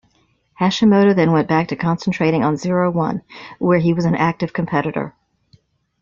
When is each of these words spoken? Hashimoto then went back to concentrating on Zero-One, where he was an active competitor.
Hashimoto 0.59 1.15
then 1.15 1.31
went 1.31 1.47
back 1.47 1.67
to 1.67 1.75
concentrating 1.75 2.43
on 2.43 2.57
Zero-One, 2.57 3.21
where 3.59 3.77
he 3.77 3.93
was 3.93 4.03
an 4.05 4.15
active 4.15 4.51
competitor. 4.51 5.13